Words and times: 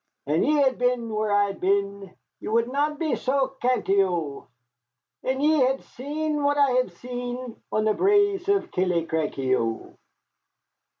"An' 0.25 0.41
ye 0.41 0.53
had 0.55 0.79
been 0.79 1.13
where 1.13 1.31
I 1.31 1.45
had 1.45 1.59
been, 1.61 2.15
Ye 2.39 2.47
wad 2.47 2.67
na 2.71 2.95
be 2.95 3.13
sae 3.15 3.49
cantie, 3.61 4.03
O; 4.03 4.47
An' 5.21 5.41
ye 5.41 5.59
had 5.59 5.83
seen 5.83 6.41
what 6.41 6.57
I 6.57 6.71
ha'e 6.71 6.89
seen' 6.89 7.55
On 7.71 7.85
the 7.85 7.93
braes 7.93 8.49
o' 8.49 8.61
Killiecrankie, 8.61 9.55
O." 9.59 9.95